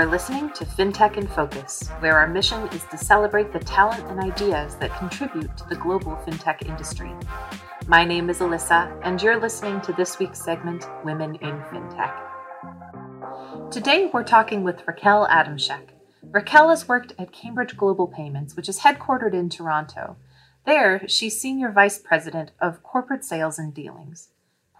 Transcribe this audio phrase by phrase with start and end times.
[0.00, 4.18] are listening to FinTech in Focus, where our mission is to celebrate the talent and
[4.18, 7.12] ideas that contribute to the global FinTech industry.
[7.86, 12.18] My name is Alyssa, and you're listening to this week's segment, Women in FinTech.
[13.70, 15.90] Today, we're talking with Raquel Adamczyk.
[16.22, 20.16] Raquel has worked at Cambridge Global Payments, which is headquartered in Toronto.
[20.64, 24.28] There, she's Senior Vice President of Corporate Sales and Dealings.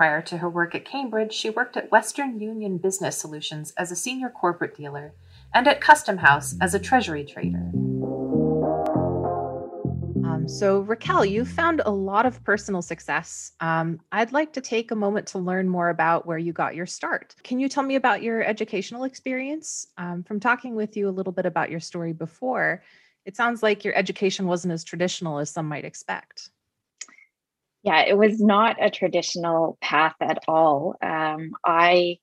[0.01, 3.95] Prior to her work at Cambridge, she worked at Western Union Business Solutions as a
[3.95, 5.13] senior corporate dealer
[5.53, 7.71] and at Custom House as a treasury trader.
[10.25, 13.53] Um, so, Raquel, you found a lot of personal success.
[13.61, 16.87] Um, I'd like to take a moment to learn more about where you got your
[16.87, 17.35] start.
[17.43, 19.87] Can you tell me about your educational experience?
[19.99, 22.83] Um, from talking with you a little bit about your story before,
[23.27, 26.49] it sounds like your education wasn't as traditional as some might expect.
[27.83, 30.97] Yeah, it was not a traditional path at all.
[31.03, 32.19] Um, I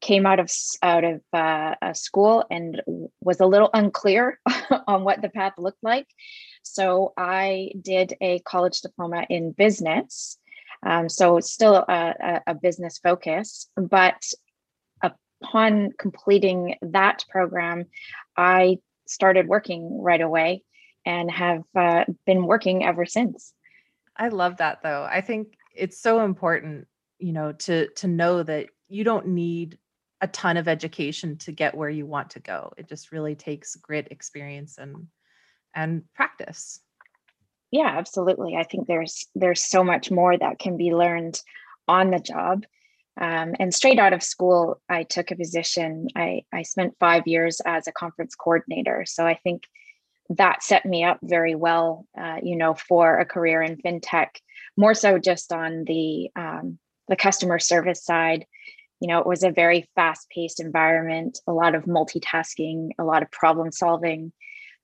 [0.00, 0.50] came out of
[0.82, 2.82] out of uh, a school and
[3.20, 4.38] was a little unclear
[4.86, 6.06] on what the path looked like.
[6.62, 10.38] So I did a college diploma in business.
[10.84, 14.22] Um, so still a, a, business focus, but
[15.02, 17.86] upon completing that program,
[18.36, 20.62] I started working right away
[21.06, 23.54] and have uh, been working ever since.
[24.18, 25.06] I love that though.
[25.08, 26.86] I think it's so important,
[27.18, 29.78] you know, to to know that you don't need
[30.20, 32.72] a ton of education to get where you want to go.
[32.76, 35.08] It just really takes grit, experience and
[35.74, 36.80] and practice.
[37.70, 38.56] Yeah, absolutely.
[38.56, 41.40] I think there's there's so much more that can be learned
[41.88, 42.64] on the job.
[43.18, 46.08] Um, and straight out of school, I took a position.
[46.14, 49.04] I, I spent five years as a conference coordinator.
[49.06, 49.62] So I think
[50.30, 54.28] that set me up very well, uh, you know, for a career in fintech.
[54.76, 58.46] More so, just on the um, the customer service side.
[59.00, 63.22] You know, it was a very fast paced environment, a lot of multitasking, a lot
[63.22, 64.32] of problem solving.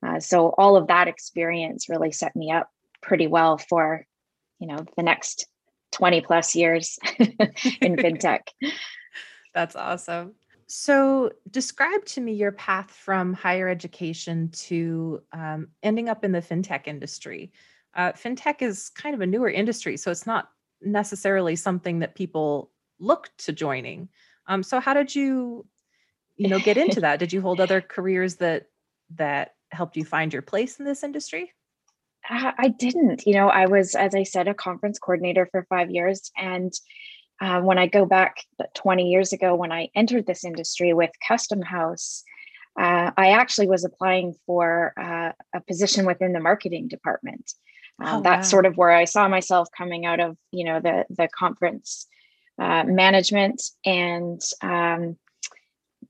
[0.05, 2.69] Uh, so all of that experience really set me up
[3.01, 4.05] pretty well for,
[4.59, 5.47] you know, the next
[5.93, 7.27] 20 plus years in
[7.97, 8.41] fintech.
[9.55, 10.35] That's awesome.
[10.75, 16.41] So, describe to me your path from higher education to um, ending up in the
[16.41, 17.53] fintech industry.
[17.95, 20.49] Uh, fintech is kind of a newer industry, so it's not
[20.81, 24.09] necessarily something that people look to joining.
[24.47, 25.67] Um, so, how did you,
[26.37, 27.19] you know, get into that?
[27.19, 28.69] Did you hold other careers that
[29.17, 31.53] that helped you find your place in this industry?
[32.31, 33.27] I didn't.
[33.27, 36.73] You know, I was, as I said, a conference coordinator for five years, and
[37.43, 38.37] uh, when I go back
[38.75, 42.23] 20 years ago, when I entered this industry with Custom House,
[42.79, 47.53] uh, I actually was applying for uh, a position within the marketing department.
[48.01, 48.51] Um, oh, that's wow.
[48.51, 52.07] sort of where I saw myself coming out of, you know, the the conference
[52.61, 55.17] uh, management, and um,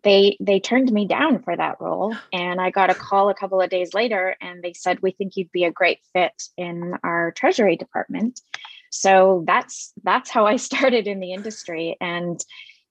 [0.02, 2.14] they they turned me down for that role.
[2.32, 5.36] And I got a call a couple of days later, and they said, "We think
[5.36, 8.40] you'd be a great fit in our treasury department."
[8.92, 11.96] So that's that's how i started in the industry.
[12.00, 12.38] And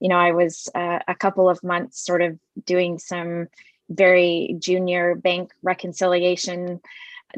[0.00, 3.46] you know i was uh, a couple of months sort of doing some
[3.88, 6.80] very junior bank reconciliation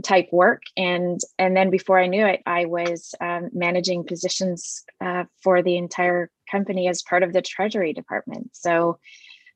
[0.02, 0.62] type work.
[0.76, 5.76] And and then before i knew it i was um, managing positions uh, for the
[5.76, 8.50] entire company as part of the treasury department.
[8.56, 8.98] So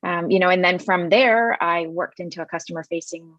[0.02, 3.34] um, you know and then from there i worked into a customer facing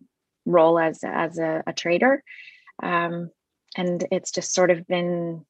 [0.46, 2.24] role as as a, a trader.
[2.81, 3.30] Um,
[3.78, 5.46] and it's just sort of been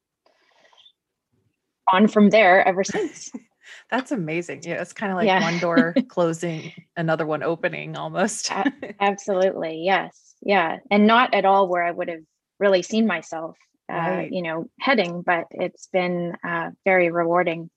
[1.91, 3.31] on from there ever since.
[3.89, 4.61] That's amazing.
[4.63, 5.41] Yeah, it's kind of like yeah.
[5.41, 8.51] one door closing, another one opening almost.
[8.99, 9.81] Absolutely.
[9.83, 10.35] Yes.
[10.41, 10.77] Yeah.
[10.91, 12.21] And not at all where I would have
[12.59, 13.57] really seen myself,
[13.91, 14.31] uh, right.
[14.31, 17.69] you know, heading, but it's been a very rewarding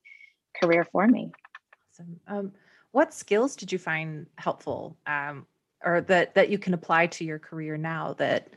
[0.60, 1.32] career for me.
[1.90, 2.20] Awesome.
[2.26, 2.52] Um,
[2.90, 5.46] what skills did you find helpful um,
[5.82, 8.48] or that, that you can apply to your career now that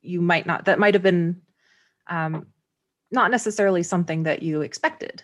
[0.00, 1.42] you might not, that might have been
[2.06, 2.46] um,
[3.12, 5.22] not necessarily something that you expected?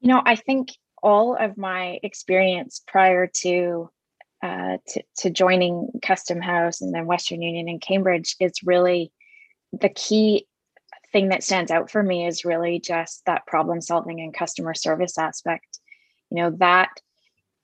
[0.00, 0.70] You know, I think
[1.02, 3.90] all of my experience prior to
[4.42, 9.12] uh, to, to joining Custom House and then Western Union and Cambridge is really
[9.72, 10.48] the key
[11.12, 15.16] thing that stands out for me is really just that problem solving and customer service
[15.16, 15.78] aspect.
[16.30, 16.90] You know, that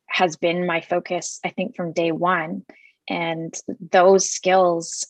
[0.06, 2.64] has been my focus, I think, from day one.
[3.08, 3.54] And
[3.90, 5.06] those skills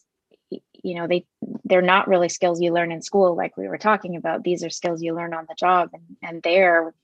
[0.82, 1.25] you know they
[1.64, 4.70] they're not really skills you learn in school like we were talking about these are
[4.70, 6.94] skills you learn on the job and and they're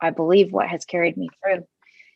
[0.00, 1.64] i believe what has carried me through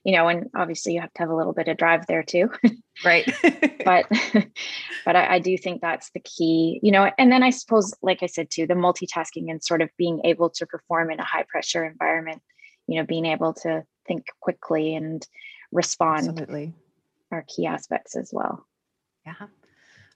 [0.04, 2.50] you know and obviously you have to have a little bit of drive there too
[3.04, 3.30] right
[3.84, 4.06] but
[5.04, 8.22] but I, I, do think that's the key you know and then i suppose like
[8.22, 11.44] i said too the multitasking and sort of being able to perform in a high
[11.48, 12.42] pressure environment
[12.86, 15.26] you know being able to think quickly and
[15.72, 16.74] respond Absolutely.
[17.30, 18.66] are key aspects as well.
[19.26, 19.46] Yeah.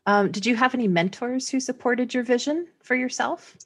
[0.06, 3.56] Um, did you have any mentors who supported your vision for yourself?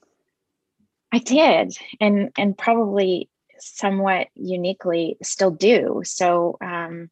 [1.13, 3.29] I did, and and probably
[3.59, 6.03] somewhat uniquely still do.
[6.05, 7.11] So um,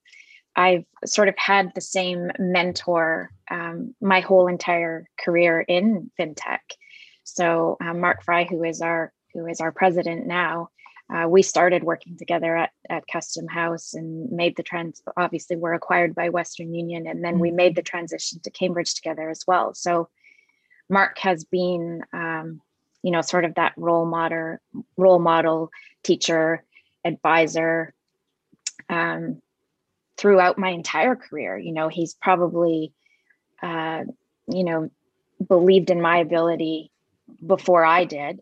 [0.56, 6.60] I've sort of had the same mentor um, my whole entire career in fintech.
[7.24, 10.70] So um, Mark Frey, who is our who is our president now,
[11.12, 15.02] uh, we started working together at, at Custom House and made the trans.
[15.16, 17.96] Obviously, we're acquired by Western Union, and then we made the mm-hmm.
[17.96, 19.72] transition to Cambridge together as well.
[19.74, 20.08] So
[20.90, 22.60] Mark has been, um,
[23.02, 24.58] you know, sort of that role model,
[24.96, 25.70] role model,
[26.02, 26.64] teacher,
[27.04, 27.94] advisor
[28.90, 29.40] um,
[30.18, 31.56] throughout my entire career.
[31.56, 32.92] You know, he's probably,
[33.62, 34.04] uh,
[34.46, 34.90] you know,
[35.46, 36.90] believed in my ability
[37.46, 38.40] before I did.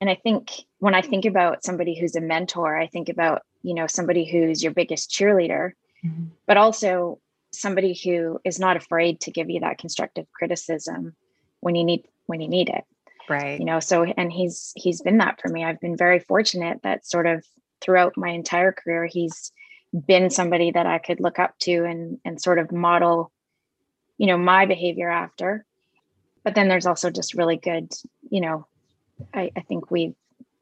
[0.00, 3.74] And I think when I think about somebody who's a mentor, I think about, you
[3.74, 5.72] know, somebody who's your biggest cheerleader,
[6.04, 6.26] mm-hmm.
[6.46, 7.18] but also
[7.52, 11.14] somebody who is not afraid to give you that constructive criticism
[11.60, 12.84] when you need when you need it.
[13.28, 13.58] Right.
[13.58, 15.64] You know, so and he's he's been that for me.
[15.64, 17.44] I've been very fortunate that sort of
[17.80, 19.52] throughout my entire career he's
[20.06, 23.32] been somebody that I could look up to and and sort of model,
[24.18, 25.64] you know, my behavior after.
[26.44, 27.92] But then there's also just really good,
[28.30, 28.66] you know,
[29.34, 30.14] I, I think we've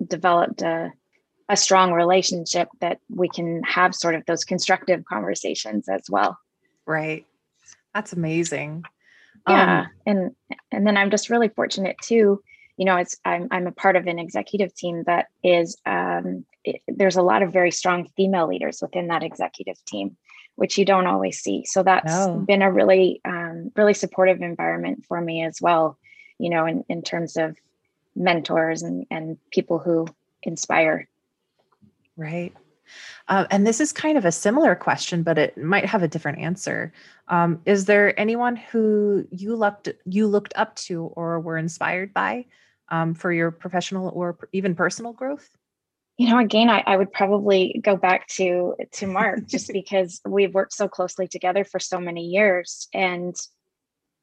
[0.09, 0.93] developed a
[1.51, 6.39] a strong relationship that we can have sort of those constructive conversations as well.
[6.87, 7.27] Right.
[7.95, 8.85] That's amazing.
[9.47, 9.81] Yeah.
[9.81, 10.37] Um, and
[10.73, 12.43] and then I'm just really fortunate too
[12.77, 16.83] you know, it's I'm I'm a part of an executive team that is um, it,
[16.89, 20.17] there's a lot of very strong female leaders within that executive team,
[20.57, 21.65] which you don't always see.
[21.67, 22.45] So that's no.
[22.47, 25.99] been a really um, really supportive environment for me as well.
[26.39, 27.57] You know, in in terms of
[28.17, 30.07] mentors and and people who
[30.43, 31.09] inspire.
[32.17, 32.55] Right.
[33.29, 36.39] Uh, and this is kind of a similar question, but it might have a different
[36.39, 36.93] answer.
[37.29, 42.47] Um, is there anyone who you looked you looked up to or were inspired by
[42.91, 45.49] um, for your professional or even personal growth?
[46.19, 50.55] You know, again, I, I would probably go back to to Mark just because we've
[50.55, 53.35] worked so closely together for so many years, and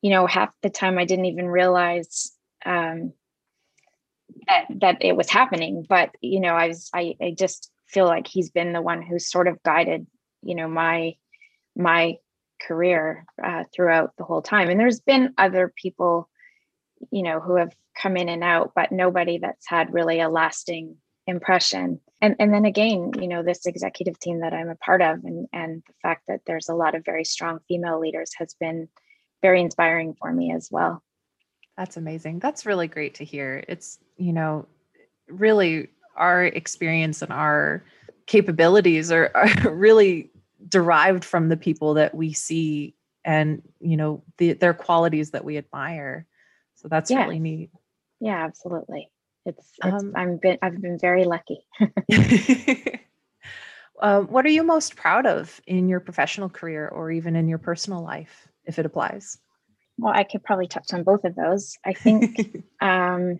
[0.02, 2.32] you know, half the time I didn't even realize
[2.66, 3.14] um,
[4.48, 5.86] that that it was happening.
[5.88, 9.30] But you know, I was I, I just feel like he's been the one who's
[9.30, 10.08] sort of guided
[10.44, 11.16] you know my
[11.76, 12.18] my
[12.62, 14.70] career uh, throughout the whole time.
[14.70, 16.30] And there's been other people
[17.10, 20.96] you know who have come in and out but nobody that's had really a lasting
[21.28, 25.24] impression and and then again you know this executive team that i'm a part of
[25.24, 28.88] and and the fact that there's a lot of very strong female leaders has been
[29.42, 31.02] very inspiring for me as well
[31.82, 34.68] that's amazing that's really great to hear it's you know
[35.28, 37.84] really our experience and our
[38.28, 40.30] capabilities are, are really
[40.68, 42.94] derived from the people that we see
[43.26, 46.28] and you know the, their qualities that we admire
[46.82, 47.24] so that's yeah.
[47.24, 47.70] really neat.
[48.20, 49.12] Yeah, absolutely.
[49.46, 51.68] It's, it's um, I'm been I've been very lucky.
[54.02, 57.60] uh, what are you most proud of in your professional career or even in your
[57.60, 59.38] personal life, if it applies?
[59.98, 61.78] Well, I could probably touch on both of those.
[61.86, 63.40] I think um,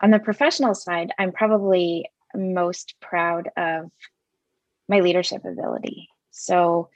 [0.00, 3.90] on the professional side, I'm probably most proud of
[4.88, 6.08] my leadership ability.
[6.30, 6.88] So,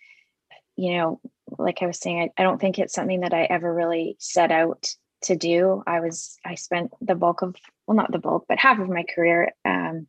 [0.77, 1.21] you know,
[1.59, 4.51] like I was saying, I, I don't think it's something that I ever really set
[4.51, 4.89] out
[5.23, 5.83] to do.
[5.87, 9.03] I was I spent the bulk of well not the bulk but half of my
[9.03, 10.07] career um,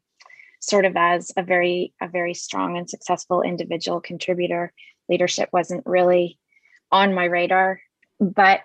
[0.59, 4.73] sort of as a very a very strong and successful individual contributor.
[5.09, 6.37] Leadership wasn't really
[6.91, 7.81] on my radar,
[8.19, 8.61] but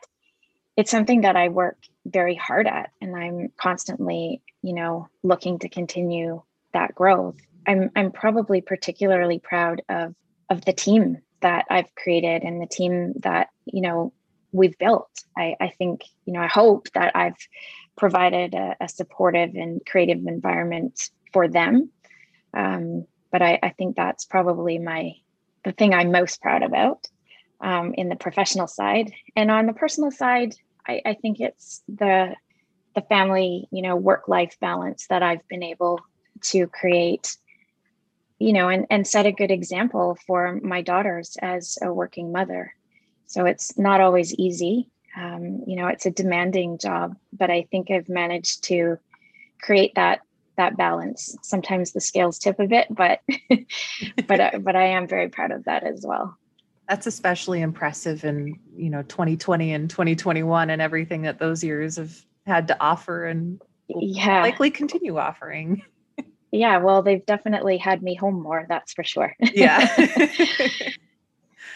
[0.77, 5.69] it's something that I work very hard at and I'm constantly, you know, looking to
[5.69, 7.37] continue that growth.
[7.67, 10.15] I'm I'm probably particularly proud of
[10.51, 14.13] of the team that I've created and the team that, you know,
[14.53, 15.11] we've built.
[15.37, 17.37] I, I think, you know, I hope that I've
[17.97, 21.91] provided a, a supportive and creative environment for them.
[22.55, 25.13] Um, but I, I, think that's probably my
[25.65, 27.07] the thing I'm most proud about
[27.63, 29.13] um, in the professional side.
[29.37, 30.55] And on the personal side,
[30.87, 32.35] I, I think it's the
[32.95, 36.01] the family, you know, work life balance that I've been able
[36.43, 37.37] to create
[38.39, 42.75] you know and, and set a good example for my daughters as a working mother
[43.33, 44.91] so it's not always easy.
[45.17, 48.99] Um, you know, it's a demanding job, but I think I've managed to
[49.63, 50.21] create that
[50.59, 51.35] that balance.
[51.41, 53.21] Sometimes the scales tip a bit, but
[54.29, 56.37] but uh, but I am very proud of that as well.
[56.89, 62.15] That's especially impressive in you know 2020 and 2021 and everything that those years have
[62.47, 65.83] had to offer and yeah likely continue offering.
[66.53, 69.35] yeah, well, they've definitely had me home more, that's for sure.
[69.41, 69.89] yeah.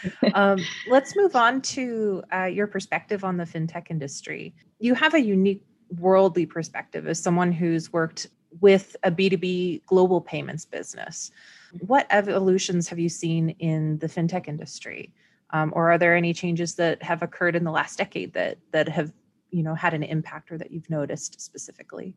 [0.33, 0.59] um,
[0.89, 4.53] let's move on to uh, your perspective on the fintech industry.
[4.79, 5.63] You have a unique
[5.99, 8.27] worldly perspective as someone who's worked
[8.59, 11.31] with a B2B global payments business.
[11.81, 15.13] What evolutions have you seen in the fintech industry?
[15.51, 18.89] Um, or are there any changes that have occurred in the last decade that that
[18.89, 19.11] have
[19.49, 22.15] you know had an impact or that you've noticed specifically?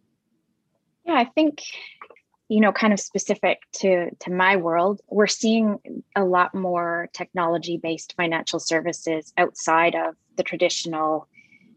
[1.05, 1.63] Yeah, I think
[2.51, 5.79] you know kind of specific to to my world we're seeing
[6.17, 11.29] a lot more technology based financial services outside of the traditional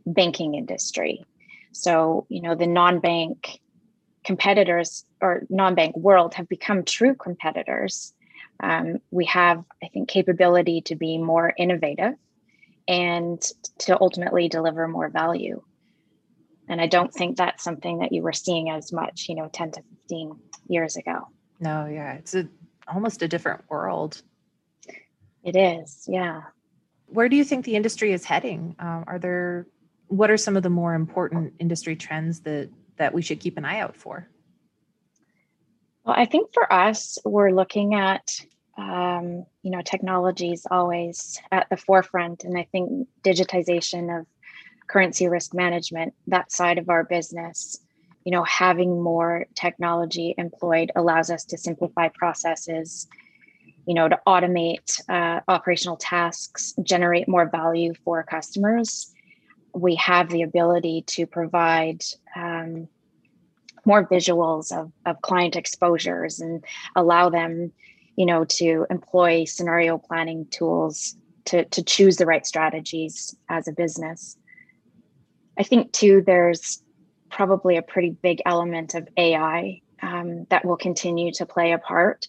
[0.05, 1.23] banking industry
[1.71, 3.59] so you know the non-bank
[4.23, 8.13] competitors or non-bank world have become true competitors
[8.59, 12.13] um, we have i think capability to be more innovative
[12.87, 13.41] and
[13.77, 15.61] to ultimately deliver more value
[16.67, 19.71] and i don't think that's something that you were seeing as much you know 10
[19.71, 21.27] to 15 years ago.
[21.59, 22.47] No, yeah, it's a
[22.87, 24.21] almost a different world.
[25.43, 26.41] It is, yeah.
[27.07, 28.75] Where do you think the industry is heading?
[28.79, 29.67] Um, are there
[30.07, 33.65] what are some of the more important industry trends that that we should keep an
[33.65, 34.27] eye out for?
[36.05, 38.29] Well, I think for us, we're looking at
[38.77, 44.25] um, you know technology is always at the forefront, and I think digitization of
[44.87, 47.79] currency risk management, that side of our business,
[48.25, 53.07] you know having more technology employed allows us to simplify processes
[53.85, 59.13] you know to automate uh, operational tasks generate more value for customers
[59.73, 62.03] we have the ability to provide
[62.63, 62.87] um,
[63.85, 66.63] more visuals of, of client exposures and
[66.95, 67.71] allow them
[68.15, 71.15] you know to employ scenario planning tools
[71.45, 74.37] to, to choose the right strategies as a business
[75.57, 76.83] i think too there's
[77.33, 82.27] probably a pretty big element of AI um, that will continue to play a part.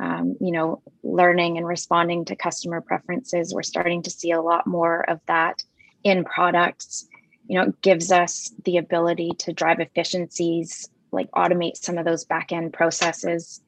[0.00, 3.52] Um, you know, learning and responding to customer preferences.
[3.54, 5.62] We're starting to see a lot more of that
[6.02, 7.06] in products.
[7.48, 12.24] You know, it gives us the ability to drive efficiencies, like automate some of those
[12.24, 13.60] back end processes,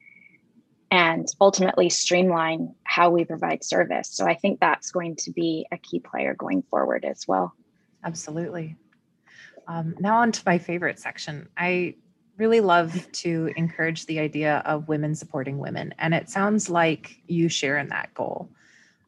[0.91, 4.09] and ultimately streamline how we provide service.
[4.09, 7.53] So I think that's going to be a key player going forward as well.
[8.03, 8.75] Absolutely.
[9.67, 11.49] Um, now on to my favorite section.
[11.57, 11.95] I
[12.37, 17.49] really love to encourage the idea of women supporting women, and it sounds like you
[17.49, 18.49] share in that goal.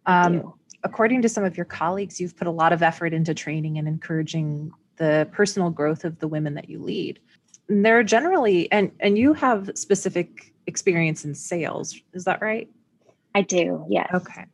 [0.05, 0.53] Um,
[0.87, 3.87] according to some of your colleagues, you've put a lot of effort into training and
[3.87, 7.19] encouraging the personal growth of the women that you lead.
[7.69, 11.99] And they're generally, and and you have specific experience in sales.
[12.13, 12.69] Is that right?
[13.35, 13.85] I do.
[13.89, 14.09] Yes.
[14.13, 14.45] Okay.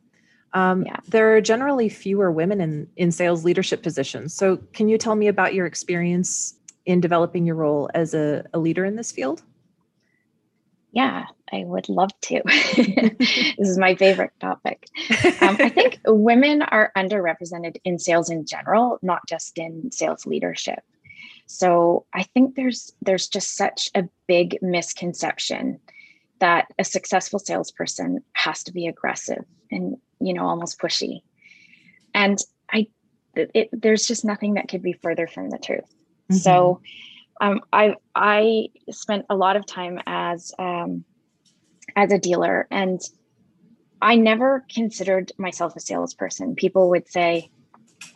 [0.52, 0.96] Um, yeah.
[1.08, 4.34] There are generally fewer women in, in sales leadership positions.
[4.34, 6.54] So, can you tell me about your experience
[6.86, 9.42] in developing your role as a, a leader in this field?
[10.94, 12.40] Yeah, I would love to.
[12.76, 14.86] this is my favorite topic.
[15.40, 20.80] Um, I think women are underrepresented in sales in general, not just in sales leadership.
[21.46, 25.80] So I think there's there's just such a big misconception
[26.40, 31.22] that a successful salesperson has to be aggressive and you know almost pushy
[32.14, 32.38] and
[32.72, 32.86] i
[33.36, 35.84] it, there's just nothing that could be further from the truth
[36.30, 36.36] mm-hmm.
[36.36, 36.80] so
[37.40, 41.04] um, i i spent a lot of time as um,
[41.96, 43.00] as a dealer and
[44.02, 46.54] i never considered myself a salesperson.
[46.54, 47.50] People would say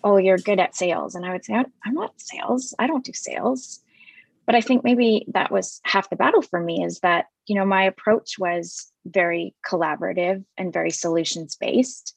[0.05, 2.75] oh you're good at sales and i would say i'm not sales.
[2.79, 3.81] I don't do sales.
[4.47, 7.67] But i think maybe that was half the battle for me is that you know
[7.67, 12.15] my approach was very collaborative and very solutions based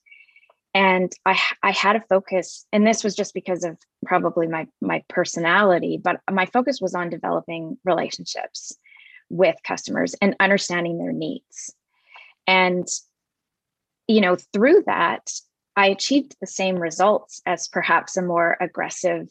[0.73, 5.03] and I, I had a focus and this was just because of probably my my
[5.09, 8.77] personality but my focus was on developing relationships
[9.29, 11.73] with customers and understanding their needs
[12.47, 12.87] and
[14.07, 15.31] you know through that
[15.75, 19.27] i achieved the same results as perhaps a more aggressive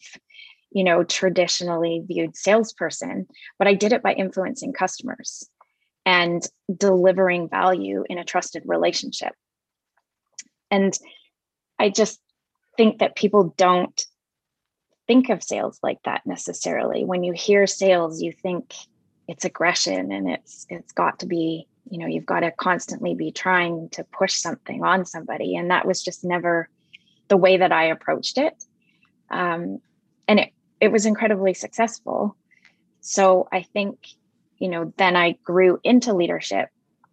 [0.70, 3.26] you know traditionally viewed salesperson
[3.58, 5.48] but i did it by influencing customers
[6.06, 6.42] and
[6.74, 9.32] delivering value in a trusted relationship.
[10.70, 10.96] And
[11.80, 12.20] I just
[12.76, 14.04] think that people don't
[15.06, 17.04] think of sales like that necessarily.
[17.04, 18.74] When you hear sales, you think
[19.26, 23.32] it's aggression and it's it's got to be, you know, you've got to constantly be
[23.32, 25.56] trying to push something on somebody.
[25.56, 26.68] And that was just never
[27.28, 28.54] the way that I approached it.
[29.30, 29.78] Um,
[30.28, 32.36] and it it was incredibly successful.
[33.00, 33.98] So I think
[34.58, 36.68] you know, then I grew into leadership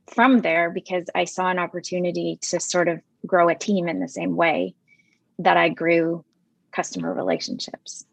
[0.07, 4.07] from there because I saw an opportunity to sort of grow a team in the
[4.07, 4.75] same way
[5.39, 6.23] that I grew
[6.71, 8.05] customer relationships.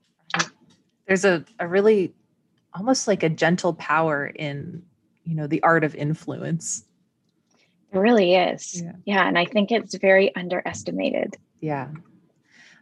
[1.06, 2.14] There's a, a really
[2.72, 4.82] almost like a gentle power in
[5.24, 6.84] you know the art of influence.
[7.92, 8.82] It really is.
[8.82, 11.36] Yeah, yeah and i think it's very underestimated.
[11.60, 11.88] Yeah.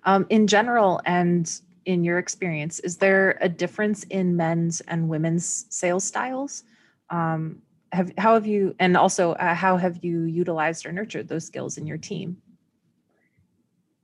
[0.05, 1.51] Um, in general and
[1.85, 6.65] in your experience is there a difference in men's and women's sales styles?
[7.11, 11.47] Um, have how have you and also uh, how have you utilized or nurtured those
[11.47, 12.37] skills in your team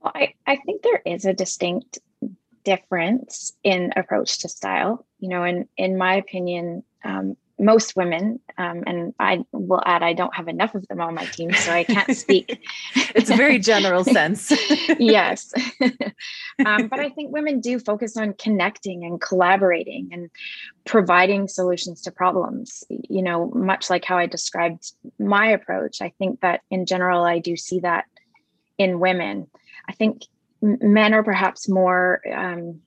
[0.01, 1.99] well, I, I think there is a distinct
[2.63, 5.05] difference in approach to style.
[5.19, 10.13] You know, in in my opinion, um, most women, um, and I will add, I
[10.13, 12.65] don't have enough of them on my team, so I can't speak.
[13.15, 14.51] it's a very general sense.
[14.97, 15.53] yes,
[16.65, 20.29] um, but I think women do focus on connecting and collaborating and
[20.85, 22.83] providing solutions to problems.
[22.89, 27.39] You know, much like how I described my approach, I think that in general, I
[27.39, 28.05] do see that
[28.77, 29.47] in women.
[29.87, 30.23] I think
[30.61, 32.81] men are perhaps more um,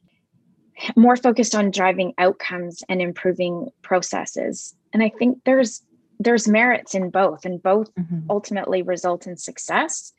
[0.96, 4.74] more focused on driving outcomes and improving processes.
[4.92, 5.82] And i think there's
[6.20, 8.20] there's merits in both and both mm-hmm.
[8.30, 10.12] ultimately result in success.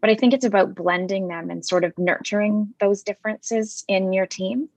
[0.00, 4.26] But i think it's about blending them and sort of nurturing those differences in your
[4.26, 4.68] team.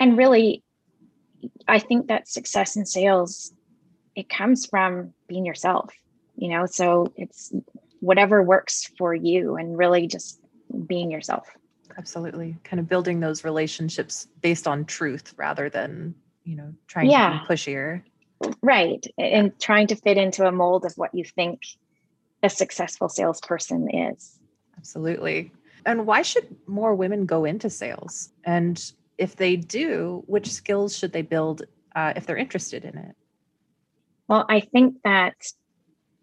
[0.00, 0.62] And really
[1.66, 3.52] i think that success in sales
[4.16, 5.92] it comes from being yourself
[6.38, 6.66] you know?
[6.66, 7.52] So it's
[8.00, 10.40] whatever works for you and really just
[10.86, 11.48] being yourself
[11.98, 16.14] absolutely kind of building those relationships based on truth rather than
[16.44, 17.30] you know trying yeah.
[17.30, 18.02] to be pushier.
[18.62, 21.60] Right and trying to fit into a mold of what you think
[22.42, 24.38] a successful salesperson is.
[24.76, 25.50] Absolutely.
[25.84, 28.30] And why should more women go into sales?
[28.44, 28.80] And
[29.16, 31.62] if they do which skills should they build
[31.96, 33.16] uh, if they're interested in it?
[34.28, 35.34] Well i think that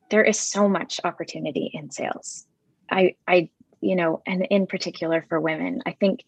[0.10, 2.46] there is so much opportunity in sales.
[2.89, 3.50] I i
[3.85, 6.23] you know, and in particular for women, I think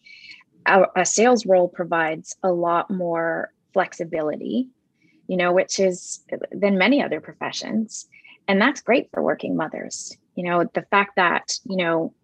[0.64, 4.68] a, a sales role provides a lot more flexibility,
[5.26, 8.08] you know, which is than many other professions.
[8.46, 10.16] And that's great for working mothers.
[10.36, 12.14] You know, the fact that, you know,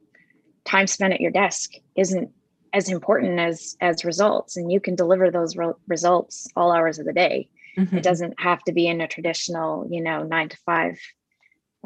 [0.64, 2.30] time spent at your desk isn't
[2.72, 7.06] as important as as results and you can deliver those re- results all hours of
[7.06, 7.98] the day mm-hmm.
[7.98, 10.98] it doesn't have to be in a traditional you know nine to five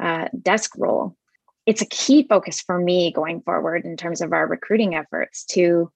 [0.01, 1.15] uh, desk role
[1.69, 5.91] it's a key focus for me going forward in terms of our recruiting efforts to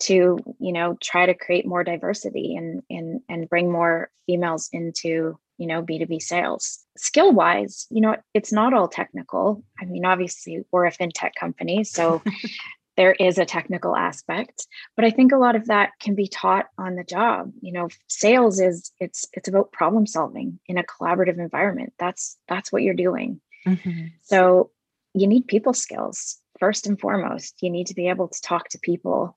[0.00, 5.38] to you know try to create more diversity and and and bring more females into
[5.58, 6.82] you know b2b sales.
[6.96, 9.62] Skill wise you know it's not all technical.
[9.78, 12.22] I mean obviously we're a fintech company so
[12.96, 16.68] there is a technical aspect but i think a lot of that can be taught
[16.78, 17.52] on the job.
[17.60, 21.92] You know sales is it's it's about problem solving in a collaborative environment.
[21.98, 23.42] That's that's what you're doing.
[23.66, 24.06] Mm-hmm.
[24.22, 24.70] so
[25.16, 27.62] you need people skills first and foremost.
[27.62, 29.36] You need to be able to talk to people.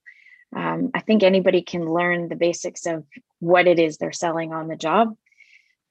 [0.56, 3.06] Um, I think anybody can learn the basics of
[3.39, 5.15] what it is they're selling on the job,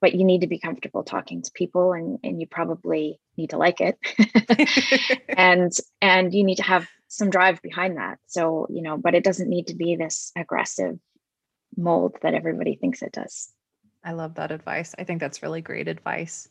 [0.00, 3.56] but you need to be comfortable talking to people, and and you probably need to
[3.56, 3.98] like it,
[5.28, 5.72] and
[6.02, 8.18] and you need to have some drive behind that.
[8.26, 10.98] So you know, but it doesn't need to be this aggressive
[11.76, 13.52] mold that everybody thinks it does.
[14.04, 14.94] I love that advice.
[14.98, 16.48] I think that's really great advice.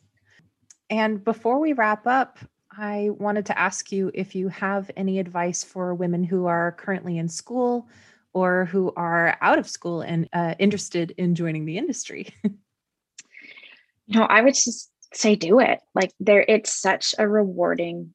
[0.90, 2.38] And before we wrap up,
[2.70, 7.18] I wanted to ask you if you have any advice for women who are currently
[7.18, 7.88] in school
[8.32, 12.28] or who are out of school and uh, interested in joining the industry.
[14.08, 15.80] no, I would just say do it.
[15.94, 18.14] Like there, it's such a rewarding